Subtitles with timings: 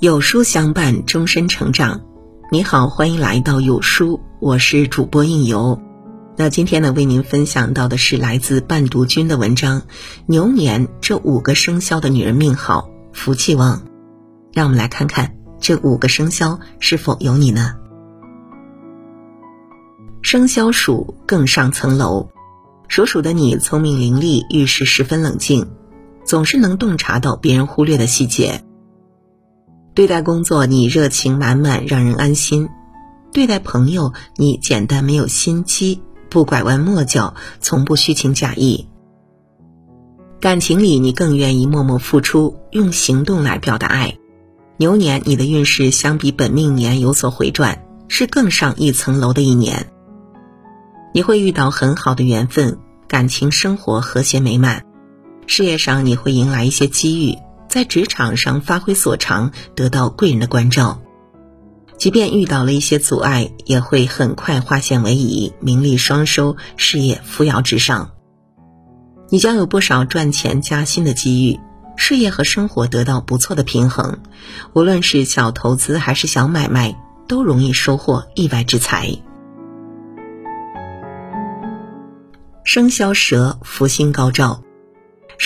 [0.00, 2.02] 有书相伴，终身成长。
[2.52, 5.82] 你好，欢迎来到有书，我是主播应由。
[6.36, 9.82] 那今天呢，为您分享到的是来自伴读君的文章：
[10.26, 13.82] 牛年这五个生肖的女人命好，福气旺。
[14.52, 17.74] 让我们来看看这五个生肖是否有你呢？
[20.22, 22.28] 生肖鼠更上层楼，
[22.86, 25.68] 属鼠的你聪明伶俐，遇事十分冷静。
[26.24, 28.62] 总是能洞察到别人忽略的细节。
[29.98, 32.68] 对待工作，你热情满满，让人安心；
[33.32, 38.86] 对待朋友，你简单没有心机，不拐弯抹角，从不虚情假意。
[40.38, 44.16] 感情里，你更愿意默默付出，用行动来表达爱。
[44.76, 49.90] 牛年，你的运势相比本命年有所回转，是更上一层楼的一年。
[51.12, 52.78] 你会遇到很好的缘分，
[53.08, 54.84] 感情生活和谐美满。
[55.48, 57.36] 事业上你会迎来一些机遇，
[57.68, 61.00] 在职场上发挥所长，得到贵人的关照。
[61.98, 68.12] 即便遇到了一些阻碍，也会很快化险为夷，名利双收，事业扶摇直上。
[69.30, 71.58] 你将有不少赚钱加薪的机遇，
[71.96, 74.20] 事业和生活得到不错的平衡。
[74.74, 79.10] 无论是小投资还是小买卖，都容易收获意外之财。
[82.64, 84.62] 生肖蛇福星高照。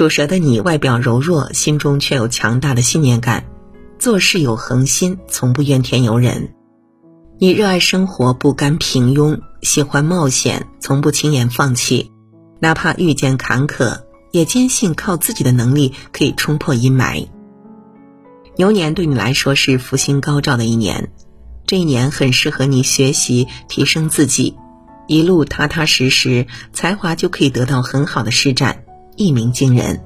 [0.00, 3.44] 属蛇的你，外表柔弱，心中却有强大的信念感，
[3.98, 6.54] 做事有恒心，从不怨天尤人。
[7.38, 12.10] 你热爱生活，不甘平庸，喜欢冒险，从不轻言放弃，
[12.60, 17.28] 哪怕遇见坎坷，也坚信靠自己的能力可以冲破阴霾。
[18.56, 21.12] 牛年对你来说是福星高照的一年，
[21.66, 24.56] 这一年很适合你学习提升自己，
[25.06, 28.84] 一路踏踏实实，才华就可以得到很好的施展。
[29.20, 30.00] 一鸣惊人，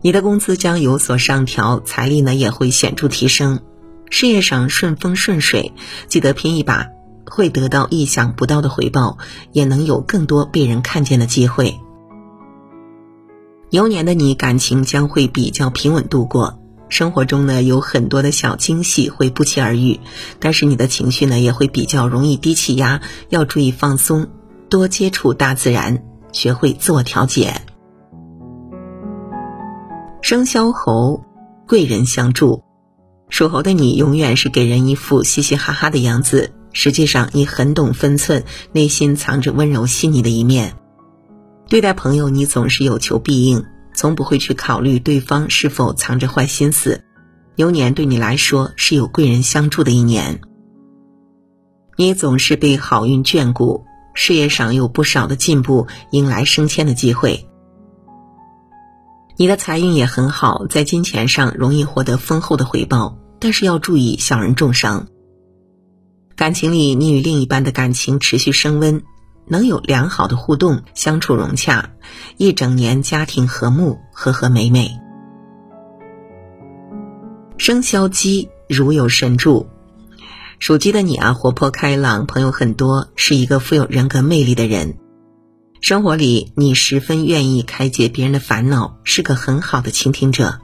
[0.00, 3.60] 你的工资将有所上调，财力呢也会显著提升，
[4.08, 5.74] 事业上顺风顺水，
[6.06, 6.86] 记得拼一把，
[7.26, 9.18] 会得到意想不到的回报，
[9.52, 11.78] 也能有更多被人看见的机会。
[13.68, 20.00] 牛年的你感情将会比较平稳度过，生活中呢有很多的小惊喜会不期而遇，
[20.40, 24.28] 但是你的情绪呢也会比较容易低气压，要注意放松，
[24.70, 26.02] 多接触大自然。
[26.32, 27.62] 学会自我调节。
[30.20, 31.22] 生肖猴，
[31.66, 32.62] 贵人相助。
[33.30, 40.74] 属猴的你，永远是给人一副嘻嘻哈哈的样子，实际上你很懂分寸，内心藏着温柔细腻的一面。
[41.68, 47.04] 对待朋友，你总是有求必应，从不会去考虑对方是否藏着坏心思。
[47.56, 50.40] 牛年对你来说是有贵人相助的一年，
[51.96, 53.84] 你总是被好运眷顾。
[54.20, 57.48] 事业上有不少的进步，迎来升迁的机会。
[59.36, 65.06] 你的财运也很好，在金钱上容易获得丰厚的回报，但是要注意小人重伤。
[66.34, 69.00] 感情里，你与另一半的感情持续升温，
[69.46, 71.88] 能有良好的互动，相处融洽，
[72.38, 74.90] 一整年家庭和睦，和和美美。
[77.56, 79.64] 生肖鸡，如有神助。
[80.58, 84.96] 属鸡的你啊，活泼开朗，朋友很多，是一个富有人格魅力的人。
[85.80, 90.58] 生活里，你十分愿意开解别人的烦恼，是个很好的倾听者。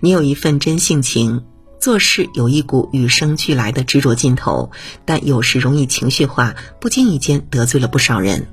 [0.00, 1.44] 你有一份真性情，
[1.78, 4.70] 做事有一股与生俱来的执着劲头，
[5.04, 8.48] 但有时容易情绪化，不经意间得罪了不少人。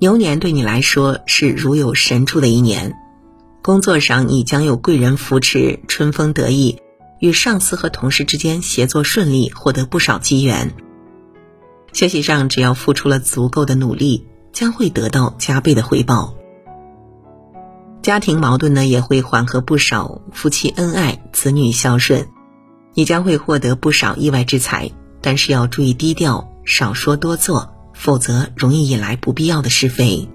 [0.00, 2.94] 牛年对你来说是如有神助的一年，
[3.62, 6.78] 工作上你将有贵人扶持，春风得意。
[7.18, 10.74] 与上司和同事之间协作顺利，获得不少机缘。
[11.92, 16.34] 学习上，只要付出了足够的努力，将会得到加倍的回报。
[18.02, 22.28] 家庭矛盾呢也会缓和不少，夫妻恩爱，子女孝顺，
[22.94, 24.90] 你将会获得不少意外之财。
[25.20, 30.28] 但是要注意低调，少说多做，否则容易引来不必要的是非。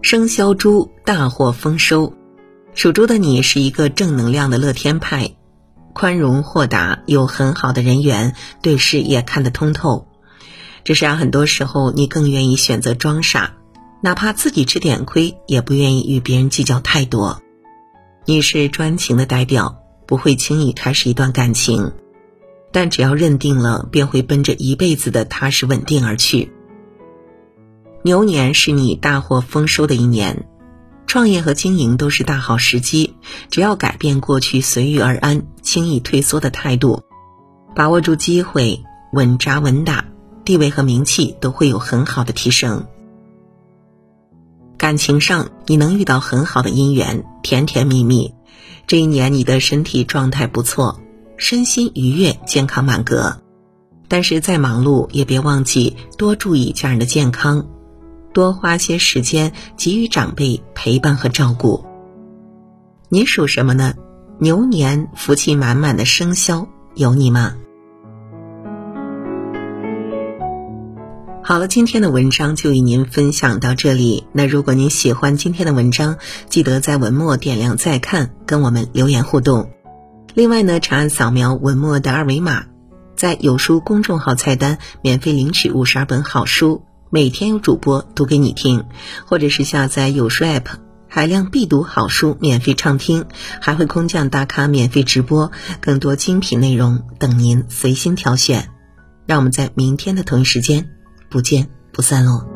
[0.00, 2.14] 生肖猪，大获丰收。
[2.74, 5.34] 属猪的你是一个正能量的乐天派，
[5.92, 10.06] 宽容豁达，有很好的人缘，对事也看得通透。
[10.82, 13.54] 只是啊，很多时候你更愿意选择装傻，
[14.00, 17.42] 哪怕自己吃点亏，也不愿意与别人计较太多。
[18.24, 21.92] 你是专情的代表，不会轻易开始一段感情，
[22.72, 26.50] 但只要认定了，便会奔着一辈子的踏实稳定而去。
[28.02, 30.46] 牛年是你大获丰收的一年。
[31.10, 33.16] 创业和经营都是大好时机，
[33.50, 37.02] 只要改变过去随遇而安、轻易退缩的态度，
[37.74, 40.04] 把握住机会，稳扎稳打，
[40.44, 42.86] 地位和名气都会有很好的提升。
[44.78, 48.32] 感情上，你能遇到很好的姻缘，甜甜蜜蜜，
[48.86, 51.00] 这一年你的身体状态不错，
[51.36, 53.42] 身心愉悦，健康满格。
[54.06, 57.66] 但是再忙碌也别忘记多注意家人的健康，
[58.32, 61.84] 多花些时间给予长辈陪伴和照顾。
[63.08, 63.94] 你属什么呢？
[64.38, 67.54] 牛年福气满满的生肖有你吗？
[71.42, 74.24] 好了，今天的文章就与您分享到这里。
[74.32, 76.16] 那如果您喜欢今天的文章，
[76.48, 79.68] 记得在文末点亮再看，跟我们留言互动。
[80.34, 82.66] 另外呢，长按扫描文末的二维码，
[83.16, 86.82] 在有书公众号菜单免费领取五十二本好书，
[87.12, 88.84] 每天有主播读给你听，
[89.26, 90.66] 或者是下载有书 app，
[91.08, 93.24] 海量必读好书免费畅听，
[93.60, 98.70] 还会空降大咖免费直播，更多精品内容等您随心挑选。
[99.26, 100.88] 让我们在明天的同一时间。
[101.28, 102.49] 不见不散喽。